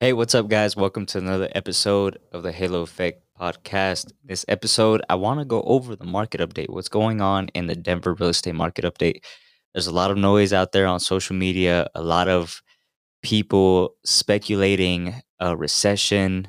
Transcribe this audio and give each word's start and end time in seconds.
Hey, 0.00 0.12
what's 0.12 0.36
up, 0.36 0.46
guys? 0.46 0.76
Welcome 0.76 1.06
to 1.06 1.18
another 1.18 1.48
episode 1.56 2.20
of 2.30 2.44
the 2.44 2.52
Halo 2.52 2.82
Effect 2.82 3.20
podcast. 3.36 4.12
This 4.24 4.44
episode, 4.46 5.02
I 5.08 5.16
want 5.16 5.40
to 5.40 5.44
go 5.44 5.60
over 5.62 5.96
the 5.96 6.04
market 6.04 6.40
update, 6.40 6.70
what's 6.70 6.88
going 6.88 7.20
on 7.20 7.48
in 7.48 7.66
the 7.66 7.74
Denver 7.74 8.14
real 8.14 8.28
estate 8.28 8.54
market 8.54 8.84
update. 8.84 9.24
There's 9.74 9.88
a 9.88 9.92
lot 9.92 10.12
of 10.12 10.16
noise 10.16 10.52
out 10.52 10.70
there 10.70 10.86
on 10.86 11.00
social 11.00 11.34
media, 11.34 11.88
a 11.96 12.00
lot 12.00 12.28
of 12.28 12.62
people 13.24 13.96
speculating 14.04 15.16
a 15.40 15.56
recession, 15.56 16.46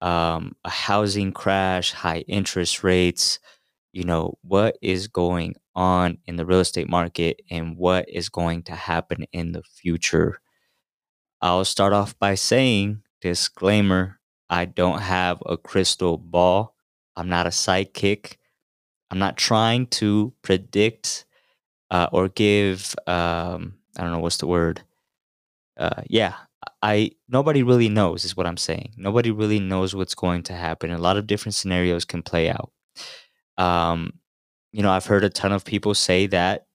um, 0.00 0.56
a 0.64 0.70
housing 0.70 1.30
crash, 1.30 1.92
high 1.92 2.24
interest 2.26 2.82
rates. 2.82 3.38
You 3.92 4.02
know, 4.02 4.38
what 4.42 4.76
is 4.82 5.06
going 5.06 5.54
on 5.76 6.18
in 6.26 6.34
the 6.34 6.44
real 6.44 6.58
estate 6.58 6.88
market 6.88 7.42
and 7.48 7.76
what 7.76 8.08
is 8.08 8.28
going 8.28 8.64
to 8.64 8.72
happen 8.72 9.24
in 9.32 9.52
the 9.52 9.62
future? 9.62 10.40
I'll 11.40 11.64
start 11.64 11.92
off 11.92 12.18
by 12.18 12.34
saying, 12.34 13.02
disclaimer, 13.20 14.18
I 14.50 14.64
don't 14.64 15.00
have 15.00 15.42
a 15.46 15.56
crystal 15.56 16.18
ball. 16.18 16.74
I'm 17.16 17.28
not 17.28 17.46
a 17.46 17.52
psychic. 17.52 18.38
I'm 19.10 19.18
not 19.18 19.36
trying 19.36 19.86
to 19.86 20.32
predict 20.42 21.24
uh, 21.90 22.08
or 22.12 22.28
give, 22.28 22.94
um, 23.06 23.74
I 23.96 24.02
don't 24.02 24.12
know 24.12 24.18
what's 24.20 24.38
the 24.38 24.46
word. 24.46 24.82
Uh, 25.76 26.02
yeah, 26.08 26.34
I 26.82 27.12
nobody 27.28 27.62
really 27.62 27.88
knows 27.88 28.24
is 28.24 28.36
what 28.36 28.46
I'm 28.46 28.56
saying. 28.56 28.92
Nobody 28.96 29.30
really 29.30 29.60
knows 29.60 29.94
what's 29.94 30.14
going 30.14 30.42
to 30.44 30.52
happen. 30.52 30.90
A 30.90 30.98
lot 30.98 31.16
of 31.16 31.26
different 31.26 31.54
scenarios 31.54 32.04
can 32.04 32.22
play 32.22 32.50
out. 32.50 32.72
Um, 33.56 34.14
you 34.72 34.82
know, 34.82 34.90
I've 34.90 35.06
heard 35.06 35.24
a 35.24 35.30
ton 35.30 35.52
of 35.52 35.64
people 35.64 35.94
say 35.94 36.26
that 36.28 36.66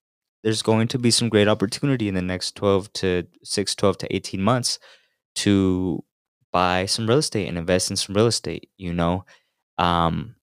there's 0.44 0.62
going 0.62 0.88
to 0.90 1.00
be 1.00 1.12
some 1.12 1.30
great 1.30 1.48
opportunity 1.48 2.08
in 2.08 2.16
the 2.16 2.22
next 2.22 2.56
12 2.56 2.92
to 2.94 3.28
6 3.44 3.76
12 3.76 3.98
to 4.00 4.16
18 4.16 4.42
months 4.42 4.80
to 5.36 6.04
buy 6.52 6.86
some 6.86 7.08
real 7.08 7.18
estate 7.18 7.48
and 7.48 7.58
invest 7.58 7.90
in 7.90 7.98
some 7.98 8.16
real 8.16 8.28
estate 8.28 8.70
you 8.78 8.94
know? 8.94 9.26
Um, 9.78 10.36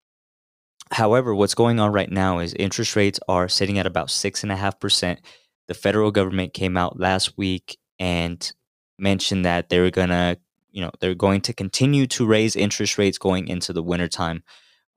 however 0.91 1.35
what's 1.35 1.55
going 1.55 1.79
on 1.79 1.91
right 1.91 2.11
now 2.11 2.39
is 2.39 2.53
interest 2.55 2.95
rates 2.95 3.19
are 3.27 3.47
sitting 3.47 3.77
at 3.77 3.85
about 3.85 4.09
six 4.09 4.43
and 4.43 4.51
a 4.51 4.55
half 4.55 4.79
percent. 4.79 5.19
The 5.67 5.75
federal 5.75 6.11
government 6.11 6.53
came 6.53 6.77
out 6.77 6.99
last 6.99 7.37
week 7.37 7.77
and 7.99 8.51
mentioned 8.97 9.45
that 9.45 9.69
they 9.69 9.79
were 9.79 9.91
gonna 9.91 10.37
you 10.71 10.81
know 10.81 10.91
they're 10.99 11.15
going 11.15 11.41
to 11.41 11.53
continue 11.53 12.07
to 12.07 12.25
raise 12.25 12.55
interest 12.55 12.97
rates 12.97 13.17
going 13.17 13.47
into 13.47 13.73
the 13.73 13.83
wintertime. 13.83 14.43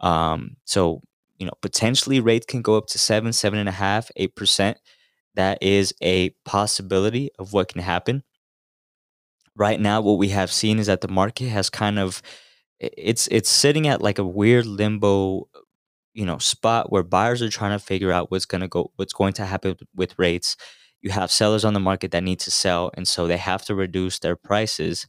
Um, 0.00 0.56
so 0.64 1.02
you 1.42 1.46
know, 1.46 1.54
potentially 1.60 2.20
rates 2.20 2.46
can 2.46 2.62
go 2.62 2.76
up 2.76 2.86
to 2.86 3.00
seven, 3.00 3.32
seven 3.32 3.58
and 3.58 3.68
a 3.68 3.72
half, 3.72 4.12
eight 4.14 4.36
percent. 4.36 4.78
That 5.34 5.60
is 5.60 5.92
a 6.00 6.30
possibility 6.44 7.30
of 7.36 7.52
what 7.52 7.66
can 7.66 7.82
happen. 7.82 8.22
Right 9.56 9.80
now, 9.80 10.00
what 10.00 10.18
we 10.18 10.28
have 10.28 10.52
seen 10.52 10.78
is 10.78 10.86
that 10.86 11.00
the 11.00 11.08
market 11.08 11.48
has 11.48 11.68
kind 11.68 11.98
of 11.98 12.22
it's 12.78 13.26
it's 13.32 13.50
sitting 13.50 13.88
at 13.88 14.00
like 14.00 14.20
a 14.20 14.24
weird 14.24 14.66
limbo, 14.66 15.48
you 16.14 16.24
know, 16.24 16.38
spot 16.38 16.92
where 16.92 17.02
buyers 17.02 17.42
are 17.42 17.48
trying 17.48 17.76
to 17.76 17.84
figure 17.84 18.12
out 18.12 18.30
what's 18.30 18.46
gonna 18.46 18.68
go, 18.68 18.92
what's 18.94 19.12
going 19.12 19.32
to 19.34 19.44
happen 19.44 19.76
with 19.96 20.16
rates. 20.20 20.56
You 21.00 21.10
have 21.10 21.32
sellers 21.32 21.64
on 21.64 21.74
the 21.74 21.80
market 21.80 22.12
that 22.12 22.22
need 22.22 22.38
to 22.40 22.52
sell, 22.52 22.92
and 22.94 23.08
so 23.08 23.26
they 23.26 23.36
have 23.36 23.64
to 23.64 23.74
reduce 23.74 24.20
their 24.20 24.36
prices 24.36 25.08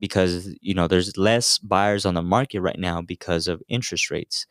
because 0.00 0.54
you 0.60 0.74
know 0.74 0.88
there's 0.88 1.16
less 1.16 1.58
buyers 1.58 2.04
on 2.04 2.14
the 2.14 2.22
market 2.22 2.62
right 2.62 2.80
now 2.80 3.00
because 3.00 3.46
of 3.48 3.62
interest 3.68 4.10
rates. 4.10 4.44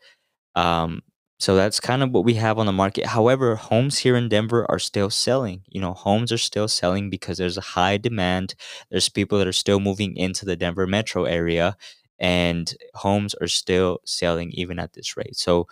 Um, 0.54 1.02
so 1.38 1.54
that's 1.54 1.78
kind 1.78 2.02
of 2.02 2.10
what 2.10 2.24
we 2.24 2.34
have 2.34 2.58
on 2.58 2.66
the 2.66 2.72
market. 2.72 3.06
However, 3.06 3.54
homes 3.54 3.98
here 3.98 4.16
in 4.16 4.28
Denver 4.28 4.68
are 4.70 4.80
still 4.80 5.08
selling. 5.10 5.62
You 5.68 5.80
know, 5.80 5.94
homes 5.94 6.32
are 6.32 6.38
still 6.38 6.66
selling 6.66 7.10
because 7.10 7.38
there's 7.38 7.56
a 7.56 7.60
high 7.62 7.96
demand. 7.96 8.54
There's 8.90 9.08
people 9.08 9.38
that 9.38 9.46
are 9.46 9.52
still 9.52 9.78
moving 9.78 10.16
into 10.16 10.44
the 10.44 10.56
Denver 10.56 10.86
metro 10.86 11.24
area 11.24 11.76
and 12.18 12.74
homes 12.94 13.34
are 13.40 13.46
still 13.46 14.00
selling 14.04 14.50
even 14.52 14.80
at 14.80 14.94
this 14.94 15.16
rate. 15.16 15.36
So 15.36 15.68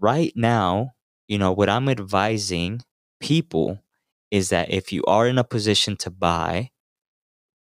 right 0.00 0.32
now, 0.36 0.92
you 1.28 1.38
know, 1.38 1.52
what 1.52 1.68
I'm 1.68 1.88
advising 1.88 2.82
people 3.20 3.80
is 4.30 4.48
that 4.50 4.70
if 4.70 4.92
you 4.92 5.04
are 5.06 5.28
in 5.28 5.38
a 5.38 5.44
position 5.44 5.96
to 5.98 6.10
buy, 6.10 6.70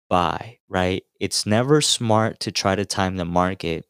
buy, 0.10 0.60
right? 0.70 1.04
It's 1.20 1.46
never 1.46 1.82
smart 1.82 2.40
to 2.42 2.52
try 2.52 2.76
to 2.76 2.86
time 2.86 3.18
the 3.18 3.26
market. 3.26 3.86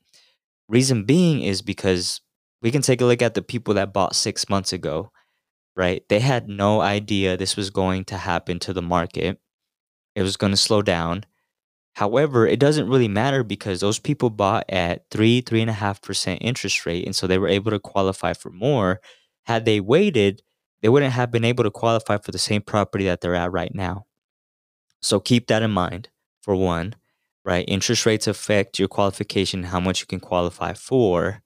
Reason 0.69 1.05
being 1.05 1.41
is 1.43 1.61
because 1.61 2.21
we 2.61 2.71
can 2.71 2.81
take 2.81 3.01
a 3.01 3.05
look 3.05 3.21
at 3.21 3.33
the 3.33 3.41
people 3.41 3.73
that 3.75 3.93
bought 3.93 4.15
six 4.15 4.49
months 4.49 4.73
ago, 4.73 5.11
right? 5.75 6.03
They 6.09 6.19
had 6.19 6.49
no 6.49 6.81
idea 6.81 7.37
this 7.37 7.55
was 7.55 7.69
going 7.69 8.05
to 8.05 8.17
happen 8.17 8.59
to 8.59 8.73
the 8.73 8.81
market. 8.81 9.39
It 10.15 10.23
was 10.23 10.37
going 10.37 10.51
to 10.51 10.57
slow 10.57 10.81
down. 10.81 11.25
However, 11.93 12.47
it 12.47 12.59
doesn't 12.59 12.89
really 12.89 13.07
matter 13.07 13.43
because 13.43 13.79
those 13.79 13.99
people 13.99 14.29
bought 14.29 14.65
at 14.69 15.05
three, 15.09 15.41
three 15.41 15.61
and 15.61 15.69
a 15.69 15.73
half 15.73 16.01
percent 16.01 16.41
interest 16.41 16.85
rate. 16.85 17.05
And 17.05 17.15
so 17.15 17.25
they 17.25 17.39
were 17.39 17.47
able 17.47 17.71
to 17.71 17.79
qualify 17.79 18.33
for 18.33 18.51
more. 18.51 19.01
Had 19.45 19.65
they 19.65 19.79
waited, 19.79 20.41
they 20.81 20.89
wouldn't 20.89 21.13
have 21.13 21.31
been 21.31 21.45
able 21.45 21.63
to 21.63 21.71
qualify 21.71 22.17
for 22.17 22.31
the 22.31 22.37
same 22.37 22.61
property 22.61 23.05
that 23.05 23.21
they're 23.21 23.35
at 23.35 23.51
right 23.51 23.73
now. 23.73 24.05
So 25.01 25.19
keep 25.19 25.47
that 25.47 25.63
in 25.63 25.71
mind 25.71 26.09
for 26.41 26.55
one, 26.55 26.95
right? 27.43 27.65
Interest 27.67 28.05
rates 28.05 28.27
affect 28.27 28.77
your 28.77 28.87
qualification, 28.87 29.63
how 29.63 29.79
much 29.79 30.01
you 30.01 30.07
can 30.07 30.19
qualify 30.19 30.73
for 30.73 31.41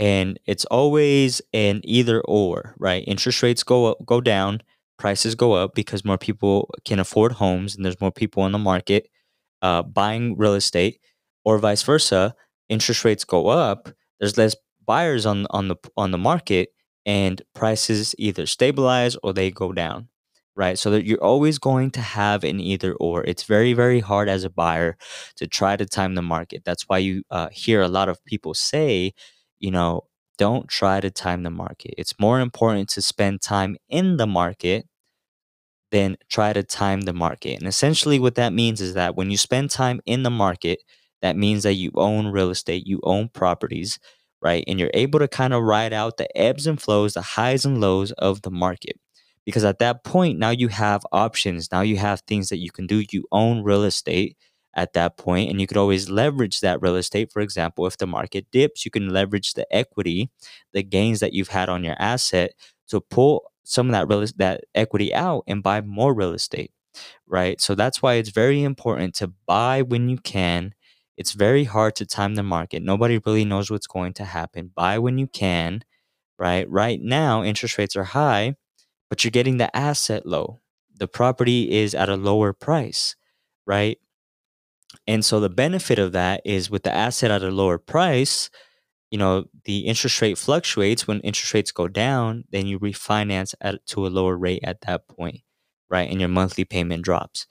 and 0.00 0.40
it's 0.46 0.66
always 0.66 1.42
an 1.54 1.82
either 1.84 2.22
or, 2.22 2.74
right? 2.80 3.04
Interest 3.08 3.42
rates 3.44 3.64
go 3.64 3.86
up, 3.86 3.98
go 4.06 4.20
down, 4.22 4.62
prices 4.98 5.36
go 5.36 5.54
up 5.54 5.76
because 5.76 6.04
more 6.06 6.18
people 6.18 6.70
can 6.86 7.00
afford 7.00 7.34
homes 7.34 7.76
and 7.76 7.84
there's 7.86 8.00
more 8.02 8.12
people 8.12 8.44
on 8.44 8.52
the 8.52 8.58
market 8.58 9.08
uh, 9.62 9.82
buying 9.82 10.36
real 10.36 10.54
estate, 10.54 11.00
or 11.44 11.58
vice 11.58 11.82
versa. 11.82 12.34
Interest 12.68 13.04
rates 13.04 13.24
go 13.24 13.48
up, 13.48 13.90
there's 14.20 14.38
less 14.38 14.56
buyers 14.86 15.26
on 15.26 15.46
on 15.50 15.68
the 15.68 15.76
on 15.96 16.10
the 16.12 16.18
market, 16.18 16.70
and 17.06 17.42
prices 17.54 18.14
either 18.18 18.46
stabilize 18.46 19.16
or 19.22 19.32
they 19.32 19.50
go 19.50 19.72
down, 19.72 20.08
right? 20.56 20.78
So 20.78 20.90
that 20.92 21.04
you're 21.06 21.22
always 21.22 21.58
going 21.58 21.90
to 21.92 22.00
have 22.00 22.44
an 22.44 22.60
either 22.60 22.94
or. 22.94 23.24
It's 23.24 23.44
very 23.44 23.72
very 23.72 24.00
hard 24.00 24.28
as 24.28 24.44
a 24.44 24.50
buyer 24.50 24.96
to 25.36 25.46
try 25.46 25.76
to 25.76 25.86
time 25.86 26.14
the 26.14 26.22
market. 26.22 26.62
That's 26.64 26.84
why 26.88 26.98
you 26.98 27.22
uh, 27.30 27.48
hear 27.52 27.82
a 27.82 27.88
lot 27.88 28.08
of 28.08 28.24
people 28.24 28.54
say 28.54 29.12
you 29.60 29.70
know, 29.70 30.02
don't 30.38 30.68
try 30.68 31.00
to 31.00 31.10
time 31.10 31.42
the 31.44 31.50
market. 31.50 31.94
It's 31.98 32.18
more 32.18 32.40
important 32.40 32.88
to 32.90 33.02
spend 33.02 33.42
time 33.42 33.76
in 33.88 34.16
the 34.16 34.26
market 34.26 34.86
than 35.90 36.16
try 36.28 36.52
to 36.52 36.62
time 36.62 37.02
the 37.02 37.12
market. 37.12 37.58
And 37.58 37.66
essentially, 37.66 38.18
what 38.18 38.36
that 38.36 38.52
means 38.52 38.80
is 38.80 38.94
that 38.94 39.16
when 39.16 39.30
you 39.30 39.36
spend 39.36 39.70
time 39.70 40.00
in 40.06 40.22
the 40.22 40.30
market, 40.30 40.80
that 41.22 41.36
means 41.36 41.64
that 41.64 41.74
you 41.74 41.90
own 41.96 42.28
real 42.28 42.50
estate, 42.50 42.86
you 42.86 43.00
own 43.02 43.28
properties, 43.28 43.98
right? 44.40 44.64
And 44.66 44.78
you're 44.78 44.90
able 44.94 45.18
to 45.18 45.28
kind 45.28 45.52
of 45.52 45.62
ride 45.62 45.92
out 45.92 46.16
the 46.16 46.34
ebbs 46.38 46.66
and 46.66 46.80
flows, 46.80 47.14
the 47.14 47.22
highs 47.22 47.64
and 47.64 47.80
lows 47.80 48.12
of 48.12 48.42
the 48.42 48.50
market. 48.50 48.96
Because 49.44 49.64
at 49.64 49.78
that 49.80 50.04
point, 50.04 50.38
now 50.38 50.50
you 50.50 50.68
have 50.68 51.02
options. 51.12 51.72
Now 51.72 51.80
you 51.80 51.96
have 51.96 52.20
things 52.26 52.50
that 52.50 52.58
you 52.58 52.70
can 52.70 52.86
do. 52.86 53.02
You 53.10 53.24
own 53.32 53.62
real 53.64 53.82
estate 53.84 54.36
at 54.74 54.92
that 54.94 55.16
point 55.16 55.50
and 55.50 55.60
you 55.60 55.66
could 55.66 55.76
always 55.76 56.08
leverage 56.10 56.60
that 56.60 56.80
real 56.82 56.96
estate. 56.96 57.32
For 57.32 57.40
example 57.42 57.86
if 57.86 57.96
the 57.98 58.06
market 58.06 58.46
dips 58.52 58.84
you 58.84 58.90
can 58.90 59.10
leverage 59.10 59.54
the 59.54 59.66
equity 59.74 60.30
the 60.72 60.82
gains 60.82 61.20
that 61.20 61.32
you've 61.32 61.48
had 61.48 61.68
on 61.68 61.84
your 61.84 61.96
asset 61.98 62.52
to 62.88 63.00
pull 63.00 63.50
some 63.64 63.88
of 63.88 63.92
that 63.92 64.08
real 64.08 64.24
that 64.36 64.64
equity 64.74 65.14
out 65.14 65.44
and 65.46 65.62
buy 65.62 65.80
more 65.80 66.14
real 66.14 66.32
estate 66.32 66.72
right? 67.26 67.60
So 67.60 67.74
that's 67.74 68.02
why 68.02 68.14
it's 68.14 68.30
very 68.30 68.62
important 68.62 69.14
to 69.16 69.32
buy 69.46 69.82
when 69.82 70.08
you 70.08 70.18
can. 70.18 70.74
It's 71.16 71.32
very 71.32 71.64
hard 71.64 71.96
to 71.96 72.06
time 72.06 72.34
the 72.34 72.42
market. 72.42 72.82
Nobody 72.82 73.20
really 73.24 73.44
knows 73.44 73.70
what's 73.70 73.86
going 73.86 74.14
to 74.14 74.24
happen. 74.24 74.72
Buy 74.74 74.98
when 74.98 75.18
you 75.18 75.26
can 75.26 75.82
right? 76.38 76.68
Right 76.70 77.00
now 77.02 77.44
interest 77.44 77.78
rates 77.78 77.96
are 77.96 78.04
high 78.04 78.56
but 79.10 79.24
you're 79.24 79.30
getting 79.32 79.58
the 79.58 79.74
asset 79.76 80.26
low. 80.26 80.60
The 80.96 81.08
property 81.08 81.70
is 81.72 81.94
at 81.94 82.08
a 82.08 82.16
lower 82.16 82.52
price 82.52 83.16
right 83.66 83.98
and 85.06 85.24
so 85.24 85.40
the 85.40 85.48
benefit 85.48 85.98
of 85.98 86.12
that 86.12 86.42
is 86.44 86.70
with 86.70 86.82
the 86.84 86.94
asset 86.94 87.30
at 87.30 87.42
a 87.42 87.50
lower 87.50 87.78
price, 87.78 88.50
you 89.10 89.18
know, 89.18 89.44
the 89.64 89.80
interest 89.80 90.20
rate 90.22 90.38
fluctuates. 90.38 91.06
When 91.08 91.20
interest 91.20 91.54
rates 91.54 91.72
go 91.72 91.88
down, 91.88 92.44
then 92.50 92.66
you 92.66 92.78
refinance 92.78 93.54
at 93.60 93.84
to 93.88 94.06
a 94.06 94.08
lower 94.08 94.36
rate 94.36 94.62
at 94.64 94.82
that 94.82 95.08
point, 95.08 95.40
right? 95.90 96.10
And 96.10 96.20
your 96.20 96.28
monthly 96.28 96.64
payment 96.64 97.04
drops. 97.04 97.46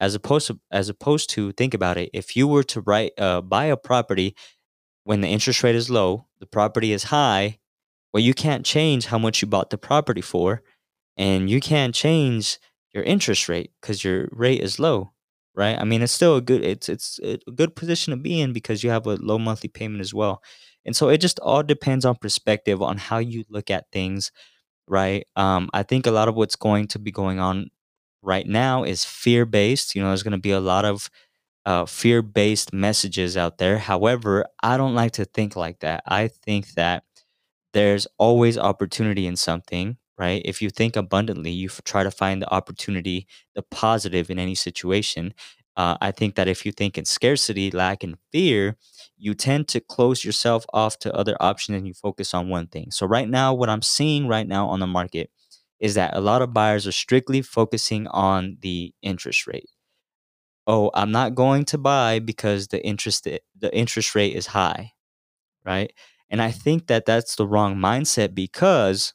As 0.00 0.14
opposed 0.14 0.48
to 0.48 0.60
as 0.70 0.88
opposed 0.88 1.30
to 1.30 1.52
think 1.52 1.74
about 1.74 1.98
it, 1.98 2.10
if 2.12 2.36
you 2.36 2.48
were 2.48 2.64
to 2.64 2.80
write 2.80 3.12
uh, 3.18 3.40
buy 3.40 3.66
a 3.66 3.76
property 3.76 4.34
when 5.04 5.20
the 5.20 5.28
interest 5.28 5.62
rate 5.62 5.74
is 5.76 5.90
low, 5.90 6.26
the 6.40 6.46
property 6.46 6.92
is 6.92 7.04
high, 7.04 7.58
well, 8.12 8.22
you 8.22 8.34
can't 8.34 8.66
change 8.66 9.06
how 9.06 9.18
much 9.18 9.42
you 9.42 9.48
bought 9.48 9.70
the 9.70 9.78
property 9.78 10.20
for, 10.20 10.62
and 11.16 11.50
you 11.50 11.60
can't 11.60 11.94
change 11.94 12.58
your 12.94 13.04
interest 13.04 13.48
rate 13.48 13.72
because 13.80 14.04
your 14.04 14.28
rate 14.32 14.60
is 14.60 14.78
low 14.78 15.12
right? 15.54 15.78
I 15.78 15.84
mean, 15.84 16.02
it's 16.02 16.12
still 16.12 16.36
a 16.36 16.40
good 16.40 16.64
it's 16.64 16.88
it's 16.88 17.18
a 17.22 17.38
good 17.54 17.76
position 17.76 18.12
to 18.12 18.16
be 18.16 18.40
in 18.40 18.52
because 18.52 18.82
you 18.84 18.90
have 18.90 19.06
a 19.06 19.16
low 19.16 19.38
monthly 19.38 19.68
payment 19.68 20.00
as 20.00 20.14
well. 20.14 20.42
And 20.84 20.96
so 20.96 21.08
it 21.08 21.18
just 21.18 21.38
all 21.40 21.62
depends 21.62 22.04
on 22.04 22.16
perspective 22.16 22.82
on 22.82 22.98
how 22.98 23.18
you 23.18 23.44
look 23.48 23.70
at 23.70 23.86
things, 23.92 24.32
right? 24.88 25.26
Um, 25.36 25.70
I 25.74 25.82
think 25.84 26.06
a 26.06 26.12
lot 26.12 26.28
of 26.28 26.36
what's 26.36 26.56
going 26.56 26.88
to 26.88 26.98
be 26.98 27.12
going 27.12 27.40
on 27.40 27.70
right 28.22 28.46
now 28.46 28.84
is 28.84 29.04
fear 29.04 29.46
based. 29.46 29.94
You 29.94 30.02
know, 30.02 30.08
there's 30.08 30.22
going 30.24 30.32
to 30.32 30.38
be 30.38 30.52
a 30.52 30.60
lot 30.60 30.84
of 30.84 31.10
uh, 31.66 31.86
fear 31.86 32.22
based 32.22 32.72
messages 32.72 33.36
out 33.36 33.58
there. 33.58 33.78
However, 33.78 34.46
I 34.62 34.76
don't 34.76 34.94
like 34.94 35.12
to 35.12 35.24
think 35.24 35.56
like 35.56 35.80
that. 35.80 36.02
I 36.06 36.28
think 36.28 36.72
that 36.74 37.04
there's 37.72 38.06
always 38.18 38.58
opportunity 38.58 39.26
in 39.26 39.36
something, 39.36 39.96
right? 40.22 40.42
If 40.46 40.62
you 40.62 40.70
think 40.70 40.96
abundantly, 40.96 41.50
you 41.52 41.68
try 41.84 42.04
to 42.04 42.12
find 42.12 42.42
the 42.42 42.52
opportunity, 42.54 43.26
the 43.56 43.62
positive 43.62 44.30
in 44.30 44.38
any 44.38 44.56
situation. 44.56 45.34
Uh, 45.76 45.96
I 46.02 46.12
think 46.12 46.36
that 46.36 46.48
if 46.48 46.66
you 46.66 46.72
think 46.72 46.98
in 46.98 47.06
scarcity, 47.06 47.70
lack, 47.70 48.04
and 48.04 48.16
fear, 48.32 48.76
you 49.18 49.34
tend 49.34 49.68
to 49.68 49.80
close 49.80 50.24
yourself 50.24 50.66
off 50.72 50.98
to 51.00 51.14
other 51.14 51.36
options 51.40 51.78
and 51.78 51.88
you 51.88 51.94
focus 51.94 52.34
on 52.34 52.48
one 52.50 52.68
thing. 52.68 52.90
So, 52.92 53.06
right 53.06 53.28
now, 53.28 53.54
what 53.54 53.70
I'm 53.70 53.82
seeing 53.82 54.28
right 54.28 54.48
now 54.48 54.68
on 54.68 54.80
the 54.80 54.86
market 54.86 55.30
is 55.80 55.94
that 55.96 56.16
a 56.16 56.20
lot 56.20 56.42
of 56.42 56.54
buyers 56.54 56.86
are 56.86 56.92
strictly 56.92 57.42
focusing 57.42 58.06
on 58.08 58.58
the 58.62 58.94
interest 59.02 59.46
rate 59.46 59.70
oh, 60.66 60.90
I'm 60.94 61.10
not 61.10 61.34
going 61.34 61.64
to 61.66 61.78
buy 61.78 62.18
because 62.20 62.68
the 62.68 62.84
interest 62.84 63.24
the 63.24 63.76
interest 63.76 64.14
rate 64.14 64.34
is 64.36 64.46
high, 64.48 64.92
right? 65.64 65.92
And 66.30 66.42
I 66.42 66.52
think 66.52 66.88
that 66.88 67.06
that's 67.06 67.36
the 67.36 67.46
wrong 67.48 67.76
mindset 67.76 68.34
because 68.34 69.14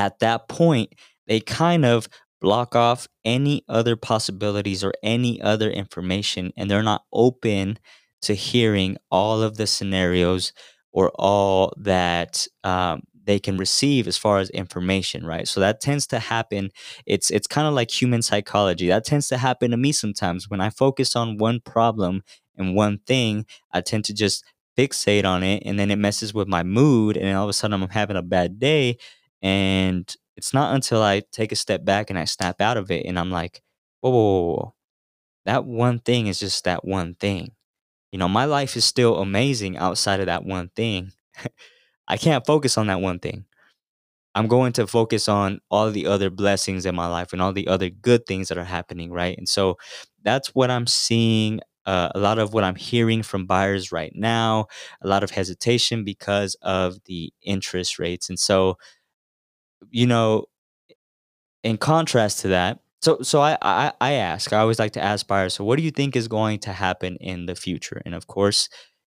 at 0.00 0.18
that 0.20 0.48
point 0.48 0.94
they 1.26 1.40
kind 1.40 1.84
of 1.84 2.08
block 2.40 2.74
off 2.74 3.06
any 3.24 3.62
other 3.68 3.96
possibilities 3.96 4.82
or 4.82 4.92
any 5.02 5.40
other 5.42 5.70
information 5.70 6.52
and 6.56 6.70
they're 6.70 6.82
not 6.82 7.04
open 7.12 7.78
to 8.22 8.34
hearing 8.34 8.96
all 9.10 9.42
of 9.42 9.56
the 9.56 9.66
scenarios 9.66 10.52
or 10.92 11.10
all 11.14 11.72
that 11.76 12.46
um, 12.64 13.02
they 13.24 13.38
can 13.38 13.56
receive 13.56 14.08
as 14.08 14.16
far 14.16 14.38
as 14.38 14.50
information, 14.50 15.24
right? 15.24 15.46
So 15.46 15.60
that 15.60 15.80
tends 15.80 16.06
to 16.08 16.18
happen. 16.18 16.70
It's 17.06 17.30
it's 17.30 17.46
kind 17.46 17.66
of 17.68 17.74
like 17.74 17.90
human 17.90 18.22
psychology. 18.22 18.88
That 18.88 19.04
tends 19.04 19.28
to 19.28 19.38
happen 19.38 19.70
to 19.70 19.76
me 19.76 19.92
sometimes 19.92 20.48
when 20.50 20.60
I 20.60 20.70
focus 20.70 21.14
on 21.14 21.38
one 21.38 21.60
problem 21.60 22.22
and 22.56 22.74
one 22.74 22.98
thing. 23.06 23.46
I 23.72 23.82
tend 23.82 24.04
to 24.06 24.14
just 24.14 24.44
fixate 24.76 25.24
on 25.24 25.42
it, 25.42 25.62
and 25.66 25.78
then 25.78 25.90
it 25.90 25.96
messes 25.96 26.34
with 26.34 26.48
my 26.48 26.62
mood, 26.62 27.16
and 27.16 27.36
all 27.36 27.44
of 27.44 27.50
a 27.50 27.52
sudden 27.52 27.80
I'm 27.82 27.88
having 27.90 28.16
a 28.16 28.22
bad 28.22 28.58
day. 28.58 28.96
And 29.42 30.12
it's 30.36 30.54
not 30.54 30.74
until 30.74 31.02
I 31.02 31.22
take 31.32 31.52
a 31.52 31.56
step 31.56 31.84
back 31.84 32.10
and 32.10 32.18
I 32.18 32.24
snap 32.24 32.60
out 32.60 32.76
of 32.76 32.90
it, 32.90 33.06
and 33.06 33.18
I'm 33.18 33.30
like, 33.30 33.62
whoa, 34.00 34.10
whoa, 34.10 34.18
whoa, 34.18 34.54
whoa. 34.54 34.74
that 35.46 35.64
one 35.64 35.98
thing 36.00 36.26
is 36.28 36.40
just 36.40 36.64
that 36.64 36.84
one 36.84 37.14
thing. 37.16 37.52
You 38.12 38.18
know, 38.18 38.28
my 38.28 38.46
life 38.46 38.76
is 38.76 38.84
still 38.84 39.18
amazing 39.18 39.78
outside 39.78 40.20
of 40.20 40.26
that 40.26 40.44
one 40.44 40.70
thing. 40.76 41.12
I 42.08 42.16
can't 42.18 42.46
focus 42.46 42.78
on 42.78 42.88
that 42.88 43.00
one 43.00 43.20
thing. 43.20 43.46
I'm 44.34 44.46
going 44.46 44.72
to 44.74 44.86
focus 44.86 45.28
on 45.28 45.60
all 45.70 45.90
the 45.90 46.06
other 46.06 46.30
blessings 46.30 46.86
in 46.86 46.94
my 46.94 47.08
life 47.08 47.32
and 47.32 47.42
all 47.42 47.52
the 47.52 47.66
other 47.68 47.90
good 47.90 48.26
things 48.26 48.48
that 48.48 48.58
are 48.58 48.64
happening, 48.64 49.10
right? 49.10 49.36
And 49.36 49.48
so 49.48 49.76
that's 50.22 50.54
what 50.54 50.70
I'm 50.70 50.86
seeing. 50.86 51.60
Uh, 51.86 52.10
a 52.14 52.18
lot 52.20 52.38
of 52.38 52.52
what 52.52 52.62
I'm 52.62 52.76
hearing 52.76 53.22
from 53.22 53.46
buyers 53.46 53.90
right 53.90 54.12
now, 54.14 54.66
a 55.02 55.08
lot 55.08 55.24
of 55.24 55.30
hesitation 55.30 56.04
because 56.04 56.54
of 56.62 56.98
the 57.06 57.32
interest 57.42 57.98
rates. 57.98 58.28
And 58.28 58.38
so, 58.38 58.76
you 59.90 60.06
know, 60.06 60.46
in 61.62 61.76
contrast 61.76 62.40
to 62.40 62.48
that, 62.48 62.78
so 63.02 63.20
so 63.22 63.40
I, 63.40 63.56
I 63.62 63.92
I 64.00 64.12
ask, 64.12 64.52
I 64.52 64.58
always 64.60 64.78
like 64.78 64.92
to 64.92 65.02
ask 65.02 65.26
buyers, 65.26 65.54
so 65.54 65.64
what 65.64 65.76
do 65.76 65.82
you 65.82 65.90
think 65.90 66.16
is 66.16 66.28
going 66.28 66.58
to 66.60 66.72
happen 66.72 67.16
in 67.16 67.46
the 67.46 67.54
future? 67.54 68.00
And 68.04 68.14
of 68.14 68.26
course, 68.26 68.68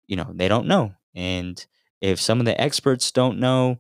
you 0.08 0.16
know, 0.16 0.32
they 0.34 0.48
don't 0.48 0.68
know. 0.68 0.94
And 1.16 1.64
if 2.02 2.20
some 2.22 2.40
of 2.40 2.46
the 2.46 2.60
experts 2.60 3.12
don't 3.12 3.40
know, 3.40 3.78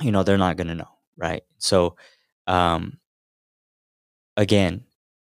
you 0.00 0.12
know, 0.12 0.22
they're 0.22 0.38
not 0.38 0.56
to 0.56 0.74
know, 0.74 0.88
right? 1.16 1.42
So, 1.58 1.96
um, 2.46 2.98
again, 4.36 4.84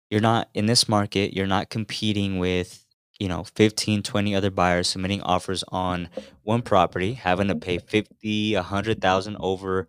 you're 0.10 0.22
not 0.22 0.50
in 0.54 0.66
this 0.66 0.88
market, 0.88 1.34
you're 1.34 1.48
not 1.48 1.70
competing 1.70 2.40
with, 2.40 2.86
you 3.20 3.28
know, 3.28 3.44
15, 3.56 4.04
20 4.04 4.36
other 4.36 4.52
buyers 4.52 4.90
submitting 4.90 5.22
offers 5.22 5.64
on 5.70 6.10
one 6.44 6.62
property, 6.62 7.14
having 7.14 7.48
to 7.48 7.56
pay 7.56 7.78
50, 7.78 8.54
a 8.56 8.60
100,000 8.62 9.38
over 9.40 9.88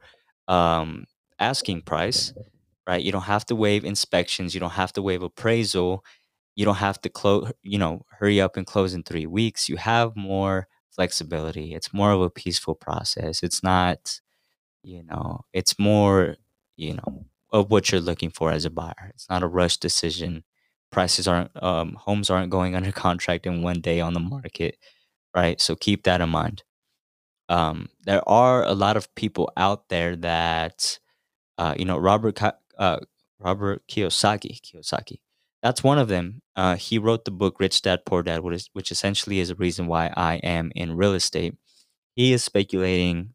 um, 0.49 1.07
asking 1.39 1.83
price, 1.83 2.33
right? 2.87 3.03
You 3.03 3.13
don't 3.13 3.23
have 3.23 3.47
to 3.47 3.57
waive 3.57 3.85
inspections, 3.85 4.55
you 4.55 4.61
don't 4.61 4.71
have 4.71 4.93
to 4.95 5.03
waive 5.03 5.23
appraisal, 5.23 6.05
you 6.57 6.65
don't 6.65 6.77
have 6.77 7.01
to 7.03 7.09
close, 7.11 7.53
you 7.63 7.79
know, 7.79 8.03
hurry 8.19 8.41
up 8.41 8.57
and 8.57 8.67
close 8.67 8.95
in 8.95 9.03
3 9.03 9.27
weeks. 9.27 9.69
You 9.69 9.77
have 9.77 10.17
more 10.17 10.69
flexibility. 10.91 11.75
It's 11.75 11.93
more 11.93 12.13
of 12.13 12.23
a 12.23 12.31
peaceful 12.31 12.75
process. 12.75 13.43
It's 13.43 13.63
not 13.63 14.21
you 14.83 15.03
know, 15.03 15.45
it's 15.53 15.79
more, 15.79 16.37
you 16.77 16.95
know, 16.95 17.27
of 17.53 17.71
what 17.71 17.91
you're 17.91 18.01
looking 18.01 18.31
for 18.31 18.53
as 18.53 18.65
a 18.65 18.71
buyer. 18.71 19.11
It's 19.11 19.29
not 19.29 19.43
a 19.43 19.47
rush 19.49 19.79
decision. 19.79 20.45
Prices 20.91 21.27
aren't, 21.29 21.51
um, 21.63 21.95
homes 21.95 22.31
aren't 22.31 22.51
going 22.51 22.75
under 22.77 22.93
contract 22.93 23.47
in 23.47 23.63
one 23.63 23.81
day 23.81 24.01
on 24.01 24.15
the 24.15 24.21
market, 24.21 24.77
right? 25.37 25.61
So 25.61 25.77
keep 25.77 26.05
that 26.05 26.21
in 26.23 26.31
mind. 26.31 26.65
Um, 27.49 27.89
there 28.05 28.27
are 28.29 28.65
a 28.65 28.75
lot 28.75 28.97
of 28.97 29.15
people 29.15 29.53
out 29.57 29.89
there 29.89 30.17
that, 30.17 30.99
uh, 31.59 31.75
you 31.79 31.85
know, 31.85 31.97
Robert, 31.99 32.41
uh, 32.79 32.99
Robert 33.39 33.83
Kiyosaki, 33.89 34.61
Kiyosaki. 34.61 35.21
That's 35.63 35.83
one 35.83 35.99
of 35.99 36.09
them. 36.09 36.43
Uh, 36.55 36.77
he 36.77 36.99
wrote 36.99 37.25
the 37.25 37.31
book 37.31 37.59
Rich 37.59 37.83
Dad 37.83 38.05
Poor 38.05 38.23
Dad, 38.23 38.41
which, 38.41 38.57
is, 38.57 38.71
which 38.73 38.91
essentially 38.91 39.41
is 39.41 39.51
a 39.51 39.55
reason 39.55 39.87
why 39.87 40.13
I 40.17 40.37
am 40.37 40.71
in 40.75 40.97
real 40.97 41.15
estate. 41.15 41.55
He 42.15 42.33
is 42.33 42.45
speculating 42.45 43.35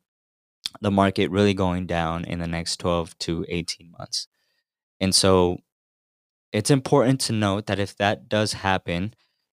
the 0.80 0.92
market 0.92 1.30
really 1.30 1.54
going 1.54 1.86
down 1.86 2.26
in 2.26 2.40
the 2.40 2.48
next 2.48 2.78
12 2.78 3.18
to 3.20 3.46
18 3.50 3.92
months. 3.98 4.28
And 5.00 5.14
so 5.14 5.58
it's 6.54 6.72
important 6.72 7.20
to 7.22 7.34
note 7.34 7.66
that 7.68 7.80
if 7.80 7.98
that 7.98 8.30
does 8.30 8.54
happen, 8.54 9.14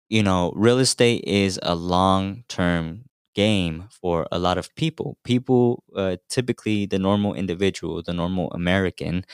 you 0.10 0.24
know, 0.24 0.52
real 0.56 0.80
estate 0.80 1.24
is 1.26 1.60
a 1.62 1.76
long 1.76 2.44
term 2.48 3.06
game 3.36 3.86
for 4.02 4.28
a 4.32 4.40
lot 4.40 4.58
of 4.58 4.74
people. 4.76 5.18
People, 5.24 5.84
uh, 5.96 6.18
typically 6.30 6.86
the 6.86 7.00
normal 7.00 7.34
individual, 7.34 8.02
the 8.04 8.14
normal 8.14 8.52
American, 8.52 9.26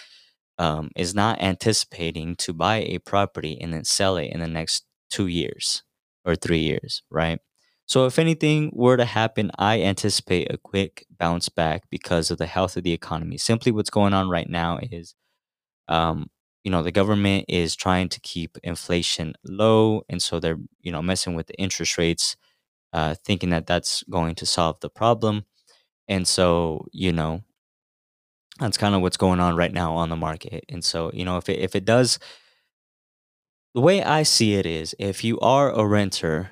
um, 0.57 0.89
is 0.95 1.15
not 1.15 1.41
anticipating 1.41 2.35
to 2.37 2.53
buy 2.53 2.77
a 2.77 2.99
property 2.99 3.57
and 3.59 3.73
then 3.73 3.83
sell 3.85 4.17
it 4.17 4.31
in 4.31 4.39
the 4.39 4.47
next 4.47 4.85
two 5.09 5.27
years 5.27 5.83
or 6.25 6.35
three 6.35 6.59
years, 6.59 7.01
right? 7.09 7.39
So, 7.85 8.05
if 8.05 8.19
anything 8.19 8.71
were 8.73 8.97
to 8.97 9.05
happen, 9.05 9.51
I 9.57 9.81
anticipate 9.81 10.51
a 10.51 10.57
quick 10.57 11.05
bounce 11.17 11.49
back 11.49 11.83
because 11.89 12.29
of 12.29 12.37
the 12.37 12.45
health 12.45 12.77
of 12.77 12.83
the 12.83 12.93
economy. 12.93 13.37
Simply, 13.37 13.71
what's 13.71 13.89
going 13.89 14.13
on 14.13 14.29
right 14.29 14.49
now 14.49 14.79
is, 14.91 15.15
um, 15.87 16.27
you 16.63 16.71
know, 16.71 16.83
the 16.83 16.91
government 16.91 17.45
is 17.47 17.75
trying 17.75 18.09
to 18.09 18.19
keep 18.21 18.57
inflation 18.63 19.33
low, 19.43 20.03
and 20.09 20.21
so 20.21 20.39
they're, 20.39 20.59
you 20.81 20.91
know, 20.91 21.01
messing 21.01 21.35
with 21.35 21.47
the 21.47 21.55
interest 21.59 21.97
rates, 21.97 22.35
uh, 22.93 23.15
thinking 23.25 23.49
that 23.51 23.67
that's 23.67 24.03
going 24.03 24.35
to 24.35 24.45
solve 24.45 24.79
the 24.81 24.89
problem. 24.89 25.45
And 26.07 26.27
so, 26.27 26.87
you 26.91 27.11
know, 27.13 27.41
that's 28.59 28.77
kind 28.77 28.95
of 28.95 29.01
what's 29.01 29.17
going 29.17 29.39
on 29.39 29.55
right 29.55 29.71
now 29.73 29.95
on 29.95 30.09
the 30.09 30.15
market. 30.15 30.65
And 30.69 30.83
so, 30.83 31.11
you 31.13 31.23
know, 31.23 31.37
if 31.37 31.49
it 31.49 31.59
if 31.59 31.75
it 31.75 31.85
does, 31.85 32.19
the 33.75 33.81
way 33.81 34.03
I 34.03 34.23
see 34.23 34.55
it 34.55 34.65
is, 34.65 34.95
if 34.99 35.23
you 35.23 35.39
are 35.39 35.71
a 35.71 35.85
renter 35.85 36.49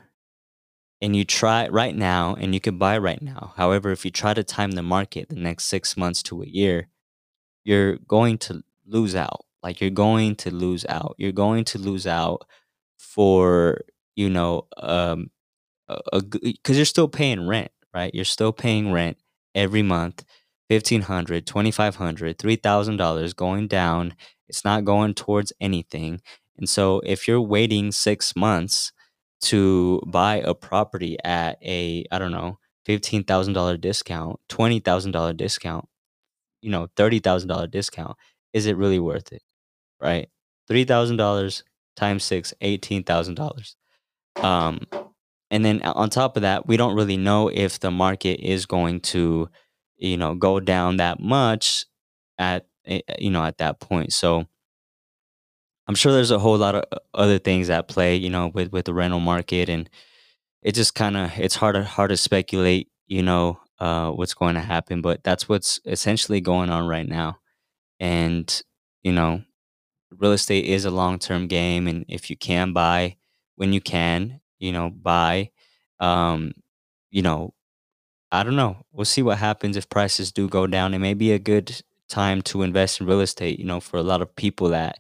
and 1.01 1.15
you 1.15 1.23
try 1.25 1.67
right 1.67 1.95
now 1.95 2.35
and 2.39 2.53
you 2.53 2.59
can 2.59 2.77
buy 2.77 2.97
right 2.97 3.21
now. 3.21 3.53
However, 3.55 3.91
if 3.91 4.03
you 4.05 4.11
try 4.11 4.33
to 4.33 4.43
time 4.43 4.71
the 4.71 4.81
market 4.83 5.29
the 5.29 5.35
next 5.35 5.65
six 5.65 5.95
months 5.95 6.23
to 6.23 6.41
a 6.41 6.47
year, 6.47 6.87
you're 7.63 7.97
going 7.97 8.37
to 8.39 8.63
lose 8.85 9.15
out. 9.15 9.45
Like 9.61 9.81
you're 9.81 9.89
going 9.89 10.35
to 10.37 10.51
lose 10.51 10.85
out. 10.87 11.15
You're 11.17 11.31
going 11.31 11.65
to 11.65 11.77
lose 11.77 12.07
out 12.07 12.47
for, 12.97 13.81
you 14.15 14.29
know, 14.29 14.67
um, 14.77 15.29
because 16.11 16.77
you're 16.77 16.85
still 16.85 17.07
paying 17.07 17.47
rent, 17.47 17.71
right? 17.93 18.13
You're 18.13 18.25
still 18.25 18.53
paying 18.53 18.91
rent 18.91 19.17
every 19.55 19.83
month. 19.83 20.23
$1,500, 20.69 21.43
$2,500, 21.43 22.35
$3,000 22.35 23.35
going 23.35 23.67
down. 23.67 24.13
It's 24.49 24.65
not 24.65 24.83
going 24.83 25.13
towards 25.13 25.53
anything. 25.61 26.21
And 26.57 26.67
so 26.67 27.01
if 27.05 27.27
you're 27.27 27.41
waiting 27.41 27.91
six 27.91 28.35
months 28.35 28.91
to 29.41 30.01
buy 30.07 30.37
a 30.37 30.53
property 30.53 31.17
at 31.23 31.57
a 31.63 32.05
I 32.11 32.19
don't 32.19 32.31
know 32.31 32.57
fifteen 32.85 33.23
thousand 33.23 33.53
dollar 33.53 33.77
discount, 33.77 34.39
twenty 34.49 34.79
thousand 34.79 35.11
dollar 35.11 35.33
discount, 35.33 35.87
you 36.61 36.69
know 36.71 36.87
thirty 36.95 37.19
thousand 37.19 37.49
dollar 37.49 37.67
discount, 37.67 38.17
is 38.53 38.65
it 38.65 38.77
really 38.77 38.99
worth 38.99 39.31
it? 39.31 39.43
Right, 40.01 40.29
three 40.67 40.85
thousand 40.85 41.17
dollars 41.17 41.63
times 41.95 42.23
six, 42.23 42.53
eighteen 42.61 43.03
thousand 43.03 43.35
dollars. 43.35 43.75
Um, 44.37 44.81
and 45.51 45.63
then 45.65 45.81
on 45.83 46.09
top 46.09 46.35
of 46.37 46.41
that, 46.43 46.67
we 46.67 46.77
don't 46.77 46.95
really 46.95 47.17
know 47.17 47.49
if 47.49 47.79
the 47.79 47.91
market 47.91 48.41
is 48.45 48.65
going 48.65 48.99
to, 49.01 49.49
you 49.97 50.17
know, 50.17 50.35
go 50.35 50.59
down 50.59 50.97
that 50.97 51.19
much 51.19 51.85
at 52.37 52.67
eh, 52.85 53.01
you 53.19 53.31
know 53.31 53.43
at 53.43 53.57
that 53.59 53.79
point. 53.79 54.13
So 54.13 54.45
I'm 55.87 55.95
sure 55.95 56.11
there's 56.11 56.31
a 56.31 56.39
whole 56.39 56.57
lot 56.57 56.75
of 56.75 56.83
uh, 56.91 56.97
other 57.13 57.39
things 57.39 57.69
at 57.69 57.87
play, 57.87 58.15
you 58.15 58.29
know, 58.29 58.47
with 58.53 58.71
with 58.71 58.85
the 58.85 58.93
rental 58.93 59.19
market, 59.19 59.69
and 59.69 59.89
it 60.63 60.73
just 60.75 60.95
kind 60.95 61.17
of 61.17 61.31
it's 61.39 61.55
hard 61.55 61.75
to 61.75 61.83
hard 61.83 62.09
to 62.11 62.17
speculate, 62.17 62.89
you 63.07 63.23
know, 63.23 63.59
uh, 63.79 64.11
what's 64.11 64.33
going 64.33 64.55
to 64.55 64.61
happen. 64.61 65.01
But 65.01 65.23
that's 65.23 65.49
what's 65.49 65.79
essentially 65.85 66.41
going 66.41 66.69
on 66.69 66.87
right 66.87 67.07
now, 67.07 67.39
and 67.99 68.61
you 69.03 69.13
know, 69.13 69.43
real 70.11 70.33
estate 70.33 70.65
is 70.65 70.85
a 70.85 70.91
long 70.91 71.19
term 71.19 71.47
game, 71.47 71.87
and 71.87 72.05
if 72.09 72.29
you 72.29 72.37
can 72.37 72.73
buy 72.73 73.17
when 73.55 73.73
you 73.73 73.81
can, 73.81 74.41
you 74.59 74.71
know, 74.71 74.89
buy. 74.89 75.51
Um, 75.99 76.53
you 77.11 77.21
know, 77.21 77.53
I 78.31 78.43
don't 78.43 78.55
know. 78.55 78.77
We'll 78.91 79.05
see 79.05 79.21
what 79.21 79.37
happens 79.37 79.77
if 79.77 79.89
prices 79.89 80.31
do 80.31 80.49
go 80.49 80.67
down. 80.67 80.93
It 80.93 80.99
may 80.99 81.13
be 81.13 81.31
a 81.31 81.39
good 81.39 81.81
time 82.09 82.41
to 82.43 82.61
invest 82.63 82.99
in 82.99 83.07
real 83.07 83.21
estate, 83.21 83.59
you 83.59 83.65
know, 83.65 83.79
for 83.79 83.97
a 83.97 84.03
lot 84.03 84.21
of 84.21 84.35
people 84.35 84.69
that 84.69 84.99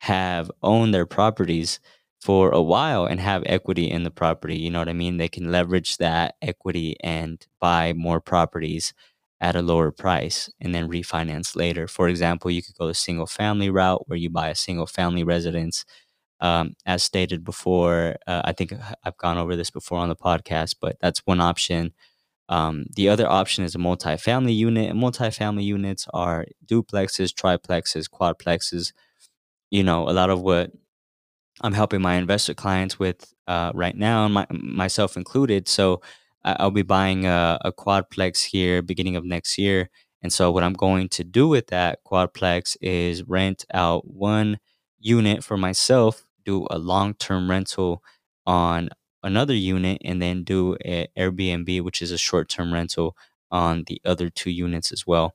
have 0.00 0.50
owned 0.62 0.92
their 0.94 1.06
properties 1.06 1.80
for 2.20 2.50
a 2.50 2.62
while 2.62 3.06
and 3.06 3.20
have 3.20 3.42
equity 3.46 3.90
in 3.90 4.02
the 4.02 4.10
property. 4.10 4.58
You 4.58 4.70
know 4.70 4.78
what 4.80 4.88
I 4.88 4.92
mean? 4.94 5.16
They 5.16 5.28
can 5.28 5.50
leverage 5.52 5.96
that 5.98 6.34
equity 6.42 6.96
and 7.02 7.44
buy 7.60 7.92
more 7.94 8.20
properties 8.20 8.92
at 9.40 9.56
a 9.56 9.62
lower 9.62 9.90
price 9.90 10.50
and 10.60 10.74
then 10.74 10.88
refinance 10.88 11.56
later. 11.56 11.86
For 11.86 12.08
example, 12.08 12.50
you 12.50 12.62
could 12.62 12.74
go 12.76 12.86
the 12.86 12.94
single 12.94 13.26
family 13.26 13.70
route 13.70 14.08
where 14.08 14.18
you 14.18 14.30
buy 14.30 14.48
a 14.48 14.54
single 14.54 14.86
family 14.86 15.24
residence. 15.24 15.84
Um, 16.40 16.74
as 16.84 17.02
stated 17.02 17.44
before, 17.44 18.16
uh, 18.26 18.42
I 18.44 18.52
think 18.52 18.74
I've 19.04 19.16
gone 19.16 19.38
over 19.38 19.56
this 19.56 19.70
before 19.70 19.98
on 19.98 20.08
the 20.08 20.16
podcast, 20.16 20.76
but 20.80 20.96
that's 21.00 21.20
one 21.20 21.40
option. 21.40 21.92
Um, 22.48 22.84
the 22.94 23.08
other 23.08 23.28
option 23.28 23.64
is 23.64 23.74
a 23.74 23.78
multifamily 23.78 24.54
unit. 24.54 24.90
And 24.90 25.00
multifamily 25.00 25.64
units 25.64 26.06
are 26.12 26.46
duplexes, 26.64 27.32
triplexes, 27.32 28.08
quadplexes. 28.08 28.92
You 29.70 29.82
know, 29.82 30.08
a 30.08 30.12
lot 30.12 30.30
of 30.30 30.42
what 30.42 30.72
I'm 31.62 31.72
helping 31.72 32.02
my 32.02 32.16
investor 32.16 32.54
clients 32.54 32.98
with 32.98 33.32
uh, 33.48 33.72
right 33.74 33.96
now, 33.96 34.28
my, 34.28 34.46
myself 34.50 35.16
included. 35.16 35.68
So 35.68 36.02
I'll 36.44 36.70
be 36.70 36.82
buying 36.82 37.26
a, 37.26 37.58
a 37.64 37.72
quadplex 37.72 38.44
here 38.44 38.82
beginning 38.82 39.16
of 39.16 39.24
next 39.24 39.58
year. 39.58 39.90
And 40.22 40.32
so 40.32 40.50
what 40.50 40.62
I'm 40.62 40.74
going 40.74 41.08
to 41.10 41.24
do 41.24 41.48
with 41.48 41.68
that 41.68 42.00
quadplex 42.04 42.76
is 42.80 43.24
rent 43.24 43.64
out 43.72 44.06
one 44.06 44.58
unit 44.98 45.44
for 45.44 45.56
myself, 45.56 46.24
do 46.44 46.66
a 46.70 46.78
long-term 46.78 47.50
rental 47.50 48.02
on 48.46 48.90
another 49.22 49.54
unit, 49.54 50.00
and 50.04 50.20
then 50.22 50.44
do 50.44 50.74
an 50.84 51.06
Airbnb, 51.18 51.82
which 51.82 52.02
is 52.02 52.12
a 52.12 52.18
short-term 52.18 52.72
rental 52.72 53.16
on 53.50 53.84
the 53.86 54.00
other 54.04 54.28
two 54.30 54.50
units 54.50 54.92
as 54.92 55.06
well, 55.06 55.34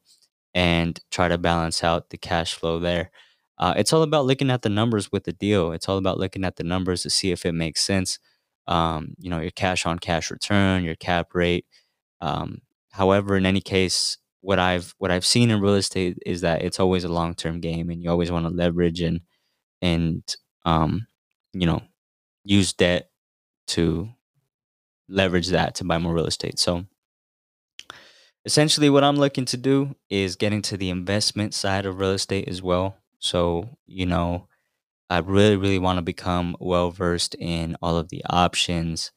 and 0.54 1.00
try 1.12 1.28
to 1.28 1.38
balance 1.38 1.84
out 1.84 2.10
the 2.10 2.18
cash 2.18 2.54
flow 2.54 2.80
there. 2.80 3.12
Uh, 3.58 3.74
it's 3.78 3.94
all 3.94 4.02
about 4.02 4.26
looking 4.26 4.50
at 4.50 4.64
the 4.64 4.70
numbers 4.70 5.12
with 5.12 5.24
the 5.24 5.34
deal. 5.34 5.72
It's 5.72 5.88
all 5.88 5.98
about 5.98 6.18
looking 6.18 6.44
at 6.44 6.56
the 6.56 6.64
numbers 6.64 7.04
to 7.04 7.10
see 7.10 7.32
if 7.32 7.46
it 7.46 7.54
makes 7.54 7.84
sense 7.84 8.20
um, 8.68 9.16
you 9.20 9.30
know, 9.30 9.40
your 9.40 9.52
cash 9.52 9.86
on 9.86 10.00
cash 10.00 10.32
return, 10.32 10.84
your 10.84 10.96
cap 10.96 11.34
rate. 11.34 11.66
Um, 12.22 12.62
however, 12.92 13.38
in 13.38 13.46
any 13.46 13.62
case, 13.62 14.18
what 14.42 14.60
I've 14.60 14.94
what 15.00 15.12
I've 15.12 15.26
seen 15.26 15.52
in 15.52 15.62
real 15.62 15.76
estate 15.76 16.18
is 16.26 16.42
that 16.42 16.64
it's 16.64 16.80
always 16.80 17.04
a 17.04 17.10
long 17.10 17.36
term 17.36 17.60
game, 17.60 17.90
and 17.90 18.02
you 18.04 18.10
always 18.10 18.32
want 18.32 18.46
to 18.46 18.54
leverage 18.54 19.02
and 19.02 19.22
and 19.82 20.24
um, 20.66 21.08
you 21.54 21.66
know 21.66 21.82
use 22.44 22.74
debt 22.74 23.10
to 23.68 24.10
leverage 25.08 25.50
that 25.50 25.76
to 25.76 25.84
buy 25.84 25.98
more 25.98 26.14
real 26.14 26.26
estate. 26.26 26.60
So 26.60 26.86
essentially, 28.46 28.90
what 28.90 29.04
I'm 29.04 29.18
looking 29.18 29.46
to 29.46 29.58
do 29.58 29.96
is 30.10 30.36
get 30.36 30.54
into 30.54 30.78
the 30.78 30.90
investment 30.90 31.54
side 31.54 31.86
of 31.86 32.00
real 32.00 32.12
estate 32.12 32.48
as 32.48 32.62
well. 32.62 32.96
So 33.20 33.70
you 33.88 34.06
know, 34.06 34.48
I 35.10 35.20
really, 35.20 35.58
really 35.58 35.80
want 35.80 35.98
to 35.98 36.02
become 36.04 36.56
well 36.60 36.92
versed 36.92 37.36
in 37.36 37.76
all 37.82 37.98
of 37.98 38.10
the 38.10 38.24
options 38.30 39.12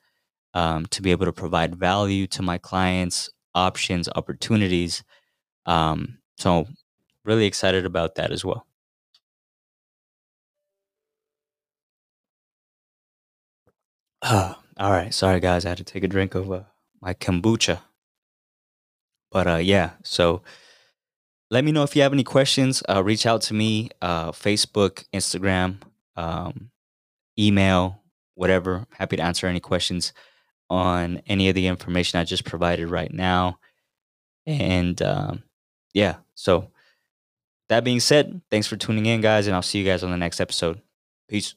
um, 0.54 0.86
to 0.86 1.02
be 1.02 1.10
able 1.10 1.26
to 1.26 1.32
provide 1.32 1.76
value 1.76 2.26
to 2.28 2.42
my 2.42 2.58
clients, 2.58 3.30
options, 3.54 4.08
opportunities. 4.14 5.04
Um, 5.66 6.18
so, 6.36 6.66
really 7.24 7.46
excited 7.46 7.86
about 7.86 8.16
that 8.16 8.32
as 8.32 8.44
well. 8.44 8.66
all 14.30 14.56
right. 14.78 15.12
Sorry, 15.12 15.38
guys. 15.38 15.66
I 15.66 15.70
had 15.70 15.78
to 15.78 15.84
take 15.84 16.02
a 16.02 16.08
drink 16.08 16.34
of 16.34 16.50
uh, 16.50 16.62
my 17.02 17.12
kombucha. 17.12 17.80
But 19.30 19.46
uh, 19.46 19.56
yeah, 19.56 19.90
so 20.02 20.42
let 21.50 21.64
me 21.64 21.72
know 21.72 21.82
if 21.82 21.94
you 21.94 22.02
have 22.02 22.12
any 22.12 22.24
questions. 22.24 22.82
Uh, 22.88 23.02
reach 23.02 23.26
out 23.26 23.42
to 23.42 23.54
me, 23.54 23.90
uh, 24.00 24.32
Facebook, 24.32 25.04
Instagram, 25.12 25.82
um, 26.16 26.70
email, 27.38 28.00
whatever. 28.34 28.86
Happy 28.96 29.16
to 29.16 29.22
answer 29.22 29.46
any 29.46 29.60
questions 29.60 30.12
on 30.70 31.20
any 31.26 31.48
of 31.48 31.54
the 31.54 31.66
information 31.66 32.18
I 32.18 32.24
just 32.24 32.44
provided 32.44 32.88
right 32.88 33.12
now. 33.12 33.58
And 34.46 35.00
um, 35.02 35.42
yeah, 35.92 36.16
so 36.34 36.70
that 37.68 37.84
being 37.84 38.00
said, 38.00 38.40
thanks 38.50 38.66
for 38.66 38.76
tuning 38.76 39.06
in, 39.06 39.20
guys, 39.20 39.46
and 39.46 39.54
I'll 39.54 39.62
see 39.62 39.80
you 39.80 39.84
guys 39.84 40.02
on 40.02 40.12
the 40.12 40.16
next 40.16 40.40
episode. 40.40 40.80
Peace. 41.28 41.54